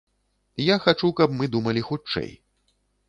Я 0.73 0.77
хачу, 0.85 1.09
каб 1.19 1.35
мы 1.41 1.49
думалі 1.57 1.85
хутчэй. 1.91 2.31